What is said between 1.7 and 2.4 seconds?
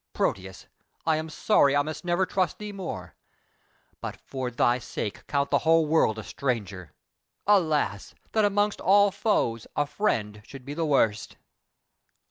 I must never